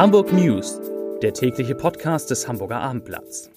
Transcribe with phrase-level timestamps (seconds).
[0.00, 0.80] Hamburg News,
[1.20, 3.50] der tägliche Podcast des Hamburger Abendblatts.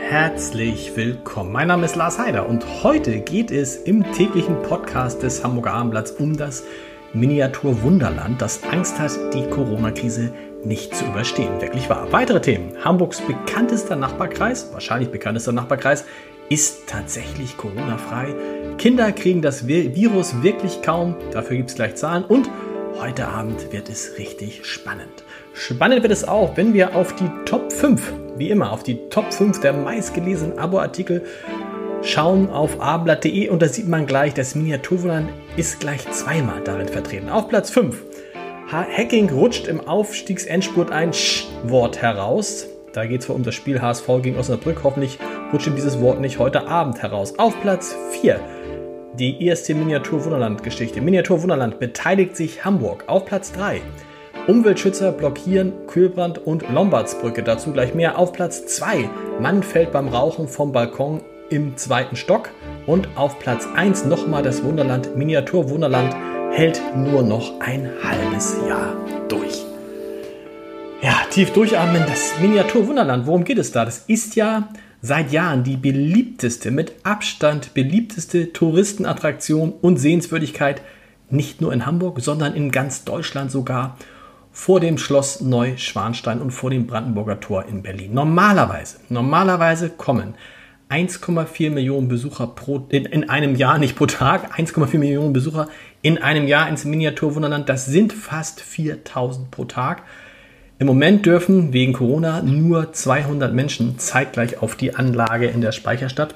[0.00, 1.52] Herzlich willkommen.
[1.52, 6.12] Mein Name ist Lars Heider und heute geht es im täglichen Podcast des Hamburger Abendblatts
[6.12, 6.64] um das
[7.12, 10.32] Miniatur Wunderland, das Angst hat, die Corona-Krise
[10.64, 11.60] nicht zu überstehen.
[11.60, 12.10] Wirklich wahr.
[12.10, 12.72] Weitere Themen.
[12.82, 16.06] Hamburgs bekanntester Nachbarkreis, wahrscheinlich bekanntester Nachbarkreis,
[16.48, 18.34] ist tatsächlich Corona-frei.
[18.78, 21.16] Kinder kriegen das Virus wirklich kaum.
[21.32, 22.24] Dafür gibt es gleich Zahlen.
[22.24, 22.50] Und
[23.00, 25.24] heute Abend wird es richtig spannend.
[25.52, 29.32] Spannend wird es auch, wenn wir auf die Top 5, wie immer, auf die Top
[29.32, 31.22] 5 der meistgelesenen Abo-Artikel
[32.02, 37.30] schauen auf ablatt.de und da sieht man gleich, das Miniaturwundern ist gleich zweimal darin vertreten.
[37.30, 37.96] Auf Platz 5.
[38.70, 42.66] Hacking rutscht im Aufstiegsendspurt ein Sch-Wort heraus.
[42.94, 44.84] Da geht es um das Spiel HSV gegen Osnabrück.
[44.84, 45.18] Hoffentlich
[45.52, 47.36] rutscht dieses Wort nicht heute Abend heraus.
[47.40, 48.38] Auf Platz 4.
[49.18, 51.00] Die erste Miniatur Wunderland Geschichte.
[51.00, 53.02] Miniatur Wunderland beteiligt sich Hamburg.
[53.08, 53.80] Auf Platz 3.
[54.46, 57.42] Umweltschützer blockieren Kühlbrand und Lombardsbrücke.
[57.42, 58.16] Dazu gleich mehr.
[58.16, 59.10] Auf Platz 2.
[59.40, 61.20] Mann fällt beim Rauchen vom Balkon
[61.50, 62.50] im zweiten Stock.
[62.86, 66.14] Und auf Platz 1 nochmal das Wunderland, Miniatur Wunderland,
[66.52, 68.94] hält nur noch ein halbes Jahr
[69.28, 69.73] durch.
[71.04, 73.84] Ja, tief durchatmen, das Miniatur Wunderland, worum geht es da?
[73.84, 74.70] Das ist ja
[75.02, 80.80] seit Jahren die beliebteste, mit Abstand beliebteste Touristenattraktion und Sehenswürdigkeit,
[81.28, 83.98] nicht nur in Hamburg, sondern in ganz Deutschland sogar,
[84.50, 88.14] vor dem Schloss Neuschwanstein und vor dem Brandenburger Tor in Berlin.
[88.14, 90.36] Normalerweise, normalerweise kommen
[90.88, 95.68] 1,4 Millionen Besucher pro, in, in, einem Jahr, nicht pro Tag, 1,4 Millionen Besucher
[96.00, 97.68] in einem Jahr ins Miniaturwunderland.
[97.68, 100.02] Das sind fast 4000 pro Tag.
[100.84, 106.34] Im Moment dürfen wegen Corona nur 200 Menschen zeitgleich auf die Anlage in der Speicherstadt.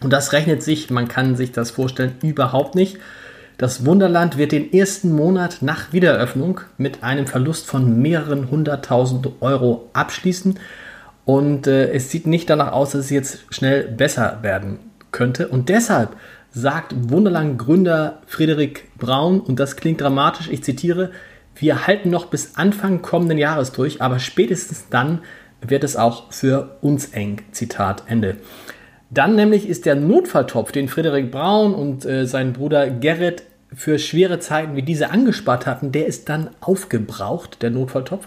[0.00, 2.98] Und das rechnet sich, man kann sich das vorstellen, überhaupt nicht.
[3.58, 9.90] Das Wunderland wird den ersten Monat nach Wiedereröffnung mit einem Verlust von mehreren hunderttausend Euro
[9.94, 10.60] abschließen.
[11.24, 14.78] Und äh, es sieht nicht danach aus, dass es jetzt schnell besser werden
[15.10, 15.48] könnte.
[15.48, 16.10] Und deshalb
[16.52, 21.10] sagt Wunderland-Gründer Friedrich Braun, und das klingt dramatisch, ich zitiere,
[21.56, 25.20] wir halten noch bis Anfang kommenden Jahres durch, aber spätestens dann
[25.60, 27.42] wird es auch für uns eng.
[27.52, 28.36] Zitat Ende.
[29.10, 34.38] Dann nämlich ist der Notfalltopf, den Friedrich Braun und äh, sein Bruder Gerrit für schwere
[34.38, 38.26] Zeiten wie diese angespart hatten, der ist dann aufgebraucht, der Notfalltopf.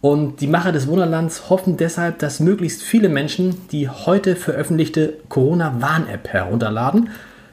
[0.00, 6.28] Und die Macher des Wunderlands hoffen deshalb, dass möglichst viele Menschen die heute veröffentlichte Corona-Warn-App
[6.28, 7.10] herunterladen.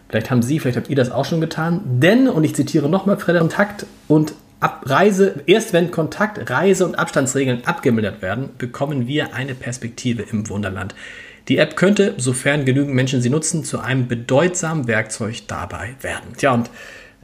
[0.10, 1.82] Vielleicht haben Sie, vielleicht habt ihr das auch schon getan.
[1.86, 8.22] Denn, und ich zitiere nochmal, Kontakt und Abreise, erst wenn Kontakt, Reise und Abstandsregeln abgemildert
[8.22, 10.96] werden, bekommen wir eine Perspektive im Wunderland.
[11.50, 16.34] Die App könnte, sofern genügend Menschen sie nutzen, zu einem bedeutsamen Werkzeug dabei werden.
[16.38, 16.70] Tja, und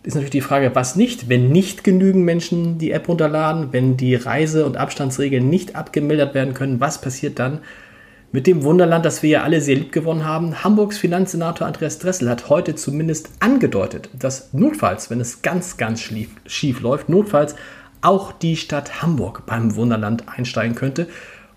[0.04, 4.16] ist natürlich die Frage, was nicht, wenn nicht genügend Menschen die App runterladen, wenn die
[4.16, 7.60] Reise- und Abstandsregeln nicht abgemildert werden können, was passiert dann
[8.32, 10.64] mit dem Wunderland, das wir ja alle sehr lieb gewonnen haben?
[10.64, 16.30] Hamburgs Finanzsenator Andreas Dressel hat heute zumindest angedeutet, dass notfalls, wenn es ganz, ganz schief,
[16.46, 17.56] schief läuft, notfalls
[18.02, 21.08] auch die Stadt Hamburg beim Wunderland einsteigen könnte.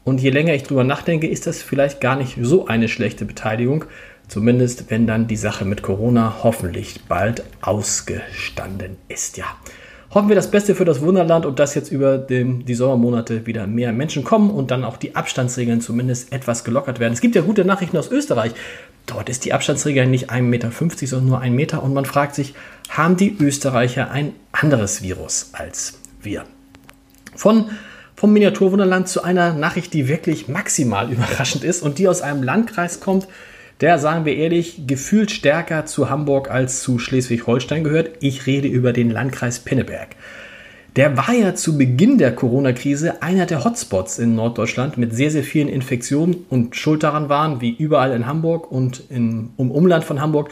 [0.05, 3.85] Und je länger ich drüber nachdenke, ist das vielleicht gar nicht so eine schlechte Beteiligung.
[4.27, 9.37] Zumindest wenn dann die Sache mit Corona hoffentlich bald ausgestanden ist.
[9.37, 9.45] Ja.
[10.15, 13.67] Hoffen wir das Beste für das Wunderland und dass jetzt über den, die Sommermonate wieder
[13.67, 17.15] mehr Menschen kommen und dann auch die Abstandsregeln zumindest etwas gelockert werden.
[17.15, 18.53] Es gibt ja gute Nachrichten aus Österreich.
[19.07, 20.71] Dort ist die Abstandsregel nicht 1,50 Meter,
[21.07, 22.53] sondern nur 1 Meter und man fragt sich,
[22.91, 26.45] haben die Österreicher ein anderes Virus als wir?
[27.35, 27.71] Von
[28.15, 33.01] vom Miniaturwunderland zu einer Nachricht, die wirklich maximal überraschend ist und die aus einem Landkreis
[33.01, 33.27] kommt,
[33.83, 38.11] der, sagen wir ehrlich, gefühlt stärker zu Hamburg als zu Schleswig-Holstein gehört.
[38.21, 40.11] Ich rede über den Landkreis Pinneberg.
[40.95, 45.43] Der war ja zu Beginn der Corona-Krise einer der Hotspots in Norddeutschland mit sehr, sehr
[45.43, 50.51] vielen Infektionen und schuld daran waren, wie überall in Hamburg und im Umland von Hamburg,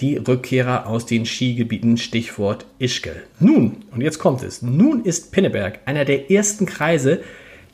[0.00, 3.22] die Rückkehrer aus den Skigebieten, Stichwort Ischgl.
[3.38, 7.20] Nun, und jetzt kommt es, nun ist Pinneberg einer der ersten Kreise,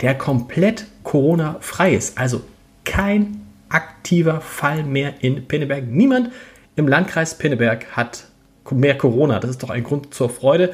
[0.02, 2.18] der komplett Corona-frei ist.
[2.18, 2.42] Also
[2.84, 5.84] kein aktiver Fall mehr in Pinneberg.
[5.86, 6.30] Niemand
[6.76, 8.24] im Landkreis Pinneberg hat
[8.70, 9.40] mehr Corona.
[9.40, 10.72] Das ist doch ein Grund zur Freude.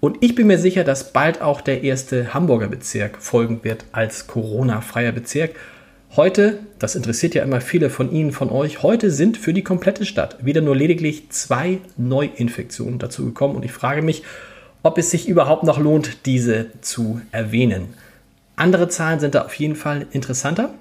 [0.00, 4.26] Und ich bin mir sicher, dass bald auch der erste Hamburger Bezirk folgen wird als
[4.26, 5.54] Corona-freier Bezirk.
[6.16, 10.04] Heute, das interessiert ja immer viele von Ihnen, von euch, heute sind für die komplette
[10.04, 13.54] Stadt wieder nur lediglich zwei Neuinfektionen dazu gekommen.
[13.54, 14.22] Und ich frage mich,
[14.82, 17.94] ob es sich überhaupt noch lohnt, diese zu erwähnen.
[18.56, 20.74] Andere Zahlen sind da auf jeden Fall interessanter.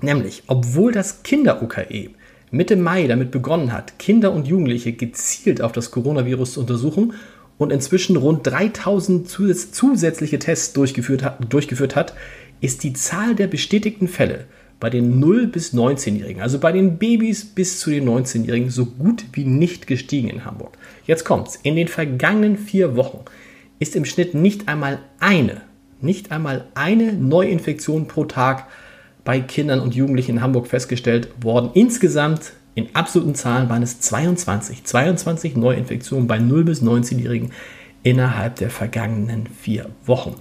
[0.00, 2.10] Nämlich, obwohl das Kinder-UKE
[2.50, 7.14] Mitte Mai damit begonnen hat, Kinder und Jugendliche gezielt auf das Coronavirus zu untersuchen
[7.58, 12.14] und inzwischen rund 3000 zusätzliche Tests durchgeführt hat, durchgeführt hat,
[12.60, 14.46] ist die Zahl der bestätigten Fälle
[14.80, 19.24] bei den 0 bis 19-Jährigen, also bei den Babys bis zu den 19-Jährigen, so gut
[19.32, 20.78] wie nicht gestiegen in Hamburg.
[21.04, 21.58] Jetzt kommt's.
[21.62, 23.24] In den vergangenen vier Wochen
[23.80, 25.62] ist im Schnitt nicht einmal eine,
[26.00, 28.66] nicht einmal eine Neuinfektion pro Tag
[29.28, 31.68] bei Kindern und Jugendlichen in Hamburg festgestellt worden.
[31.74, 37.50] Insgesamt in absoluten Zahlen waren es 22, 22 Neuinfektionen bei 0 bis 19-Jährigen
[38.02, 40.34] innerhalb der vergangenen vier Wochen.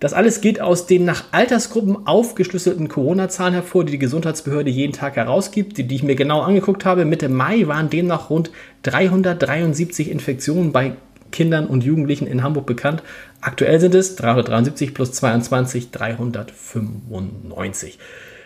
[0.00, 5.14] Das alles geht aus den nach Altersgruppen aufgeschlüsselten Corona-Zahlen hervor, die die Gesundheitsbehörde jeden Tag
[5.14, 7.04] herausgibt, die, die ich mir genau angeguckt habe.
[7.04, 8.50] Mitte Mai waren demnach rund
[8.82, 10.96] 373 Infektionen bei
[11.36, 13.02] Kindern und Jugendlichen in Hamburg bekannt.
[13.42, 17.98] Aktuell sind es 373 plus 22, 395.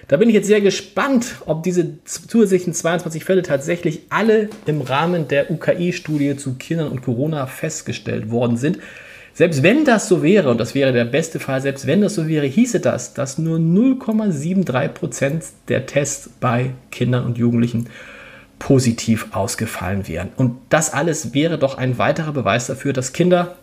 [0.08, 5.28] Da bin ich jetzt sehr gespannt, ob diese zusätzlichen 22 Fälle tatsächlich alle im Rahmen
[5.28, 8.80] der UKI-Studie zu Kindern und Corona festgestellt worden sind.
[9.34, 12.26] Selbst wenn das so wäre, und das wäre der beste Fall, selbst wenn das so
[12.26, 17.86] wäre, hieße das, dass nur 0,73 Prozent der Tests bei Kindern und Jugendlichen
[18.60, 20.28] positiv ausgefallen wären.
[20.36, 23.56] Und das alles wäre doch ein weiterer Beweis dafür, dass Kinder,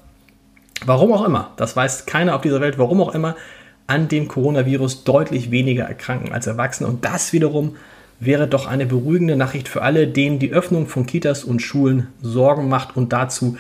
[0.86, 3.38] warum auch immer, das weiß keiner auf dieser Welt, warum auch immer,
[3.86, 6.90] an dem Coronavirus deutlich weniger erkranken als Erwachsene.
[6.90, 7.78] Und das wiederum
[8.20, 12.68] wäre doch eine beruhigende Nachricht für alle, denen die Öffnung von Kitas und Schulen Sorgen
[12.68, 12.98] macht.
[12.98, 13.56] Und dazu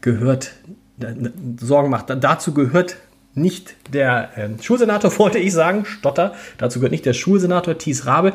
[0.00, 0.52] gehört
[1.58, 2.10] Sorgen macht.
[2.10, 2.96] Dazu gehört
[3.34, 6.34] nicht der äh, Schulsenator, wollte ich sagen, Stotter.
[6.58, 8.34] Dazu gehört nicht der Schulsenator Thies Rabe.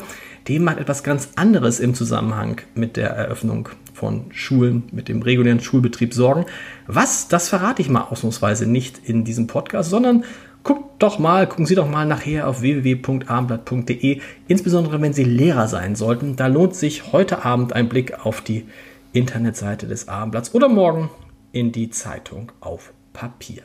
[0.50, 5.60] Dem macht etwas ganz anderes im Zusammenhang mit der Eröffnung von Schulen, mit dem regulären
[5.60, 6.46] Schulbetrieb Sorgen.
[6.88, 10.24] Was, das verrate ich mal ausnahmsweise nicht in diesem Podcast, sondern
[10.63, 15.96] guckt doch mal, gucken Sie doch mal nachher auf www.abendblatt.de, insbesondere wenn Sie Lehrer sein
[15.96, 16.36] sollten.
[16.36, 18.66] Da lohnt sich heute Abend ein Blick auf die
[19.13, 21.12] Internetseite des Abendblatts oder morgen
[21.51, 23.63] in die Zeitung auf Papier.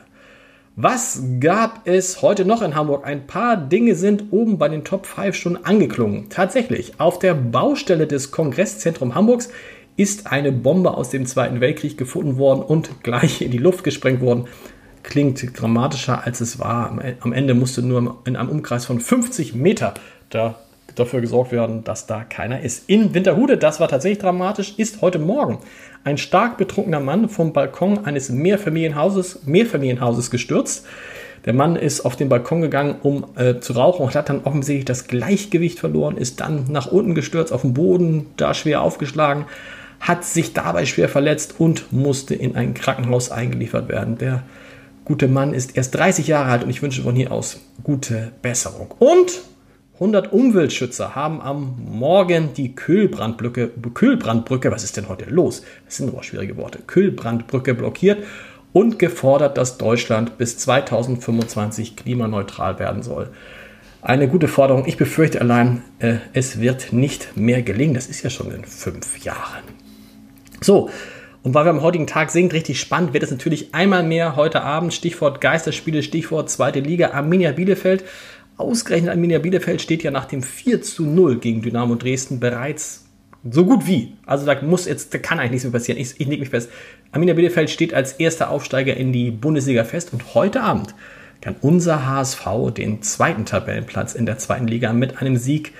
[0.77, 3.07] Was gab es heute noch in Hamburg?
[3.07, 6.27] Ein paar Dinge sind oben bei den Top 5 schon angeklungen.
[6.27, 9.47] Tatsächlich, auf der Baustelle des Kongresszentrum Hamburgs
[9.95, 14.19] ist eine Bombe aus dem Zweiten Weltkrieg gefunden worden und gleich in die Luft gesprengt
[14.19, 14.49] worden.
[15.01, 16.99] Klingt dramatischer als es war.
[17.21, 19.93] Am Ende musste nur in einem Umkreis von 50 Meter
[20.29, 20.59] da
[20.95, 22.89] dafür gesorgt werden, dass da keiner ist.
[22.89, 25.59] In Winterhude, das war tatsächlich dramatisch, ist heute Morgen
[26.03, 30.85] ein stark betrunkener Mann vom Balkon eines Mehrfamilienhauses, Mehrfamilienhauses gestürzt.
[31.45, 34.85] Der Mann ist auf den Balkon gegangen, um äh, zu rauchen und hat dann offensichtlich
[34.85, 39.45] das Gleichgewicht verloren, ist dann nach unten gestürzt, auf den Boden, da schwer aufgeschlagen,
[39.99, 44.17] hat sich dabei schwer verletzt und musste in ein Krankenhaus eingeliefert werden.
[44.17, 44.43] Der
[45.05, 48.93] gute Mann ist erst 30 Jahre alt und ich wünsche von hier aus gute Besserung.
[48.97, 49.41] Und
[49.95, 55.63] 100 Umweltschützer haben am Morgen die Kühlbrandbrücke, Kühlbrandbrücke, was ist denn heute los?
[55.85, 58.21] Das sind aber schwierige Worte, Kühlbrandbrücke blockiert
[58.73, 63.29] und gefordert, dass Deutschland bis 2025 klimaneutral werden soll.
[64.01, 64.85] Eine gute Forderung.
[64.85, 67.93] Ich befürchte allein, äh, es wird nicht mehr gelingen.
[67.93, 69.63] Das ist ja schon in fünf Jahren.
[70.59, 70.89] So,
[71.45, 74.63] und weil wir am heutigen Tag sind, richtig spannend, wird es natürlich einmal mehr heute
[74.63, 78.03] Abend, Stichwort Geisterspiele, Stichwort zweite Liga, Arminia Bielefeld
[78.57, 83.05] Ausgerechnet Arminia Bielefeld steht ja nach dem 4 zu 0 gegen Dynamo Dresden bereits
[83.49, 84.13] so gut wie.
[84.25, 85.99] Also da muss jetzt, da kann eigentlich nichts mehr passieren.
[85.99, 86.69] Ich, ich lege mich fest.
[87.11, 90.95] Arminia Bielefeld steht als erster Aufsteiger in die Bundesliga fest und heute Abend
[91.41, 95.73] kann unser HSV den zweiten Tabellenplatz in der zweiten Liga mit einem Sieg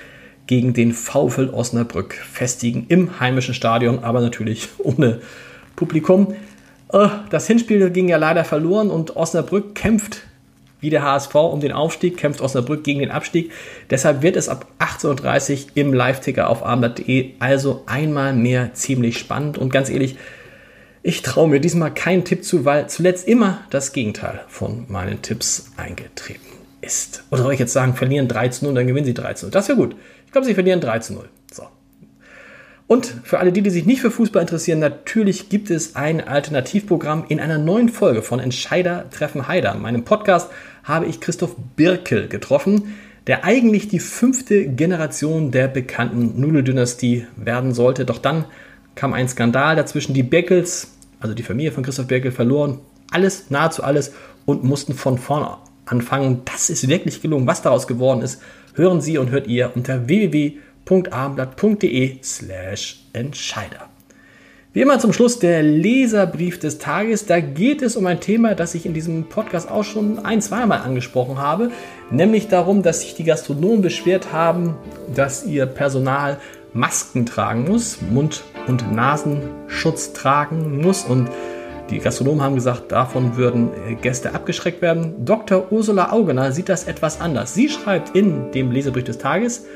[0.46, 5.22] gegen den VfL Osnabrück festigen im heimischen Stadion, aber natürlich ohne
[5.76, 6.36] Publikum.
[6.92, 10.22] Äh, das Hinspiel ging ja leider verloren und Osnabrück kämpft
[10.86, 13.52] wie der HSV um den Aufstieg, kämpft Osnabrück gegen den Abstieg.
[13.90, 19.58] Deshalb wird es ab 18.30 Uhr im Live-Ticker auf abendblatt.de also einmal mehr ziemlich spannend.
[19.58, 20.16] Und ganz ehrlich,
[21.02, 25.72] ich traue mir diesmal keinen Tipp zu, weil zuletzt immer das Gegenteil von meinen Tipps
[25.76, 26.46] eingetreten
[26.82, 27.24] ist.
[27.32, 29.52] Oder soll ich jetzt sagen, verlieren 3 zu 0, dann gewinnen sie 3 zu 0.
[29.52, 29.96] Das wäre gut.
[30.28, 31.28] Ich glaube, sie verlieren 3 zu 0.
[32.88, 37.26] Und für alle die, die sich nicht für Fußball interessieren, natürlich gibt es ein Alternativprogramm
[37.30, 40.52] in einer neuen Folge von Entscheider treffen Heider, meinem Podcast
[40.84, 42.94] habe ich Christoph Birkel getroffen,
[43.26, 48.06] der eigentlich die fünfte Generation der bekannten Nudeldynastie werden sollte.
[48.06, 48.46] Doch dann
[48.94, 50.14] kam ein Skandal dazwischen.
[50.14, 54.14] Die Birkels, also die Familie von Christoph Birkel, verloren alles, nahezu alles
[54.46, 56.42] und mussten von vorne anfangen.
[56.46, 57.48] Das ist wirklich gelungen.
[57.48, 58.44] Was daraus geworden ist,
[58.76, 60.08] hören Sie und hört ihr unter
[60.86, 63.90] www.abendblatt.de slash Entscheider.
[64.74, 67.26] Wie immer zum Schluss der Leserbrief des Tages.
[67.26, 70.80] Da geht es um ein Thema, das ich in diesem Podcast auch schon ein, zweimal
[70.80, 71.72] angesprochen habe,
[72.12, 74.76] nämlich darum, dass sich die Gastronomen beschwert haben,
[75.16, 76.40] dass ihr Personal
[76.74, 81.30] Masken tragen muss, Mund- und Nasenschutz tragen muss und
[81.90, 85.24] die Gastronomen haben gesagt, davon würden äh, Gäste abgeschreckt werden.
[85.24, 85.72] Dr.
[85.72, 87.54] Ursula Augener sieht das etwas anders.
[87.54, 89.68] Sie schreibt in dem Lesebrief des Tages,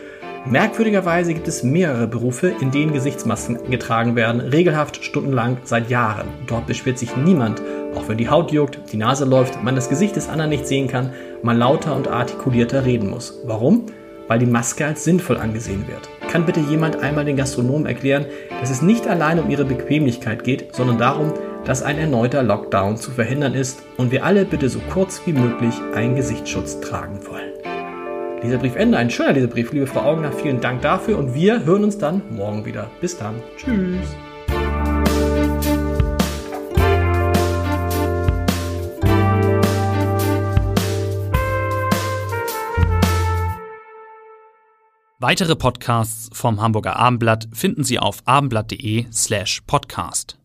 [0.45, 6.27] Merkwürdigerweise gibt es mehrere Berufe, in denen Gesichtsmasken getragen werden, regelhaft stundenlang seit Jahren.
[6.47, 7.61] Dort beschwert sich niemand,
[7.95, 10.87] auch wenn die Haut juckt, die Nase läuft, man das Gesicht des anderen nicht sehen
[10.87, 11.11] kann,
[11.43, 13.39] man lauter und artikulierter reden muss.
[13.45, 13.87] Warum?
[14.27, 16.09] Weil die Maske als sinnvoll angesehen wird.
[16.31, 18.25] Kann bitte jemand einmal den Gastronomen erklären,
[18.59, 21.33] dass es nicht allein um ihre Bequemlichkeit geht, sondern darum,
[21.65, 25.75] dass ein erneuter Lockdown zu verhindern ist und wir alle bitte so kurz wie möglich
[25.93, 27.48] einen Gesichtsschutz tragen wollen.
[28.41, 32.21] Leserbriefende, ein schöner Leserbrief, liebe Frau Augener, vielen Dank dafür und wir hören uns dann
[32.31, 32.89] morgen wieder.
[33.01, 33.35] Bis dann.
[33.57, 34.07] Tschüss.
[45.21, 50.38] Weitere Podcasts vom Hamburger Abendblatt finden Sie auf abendblatt.de slash podcast.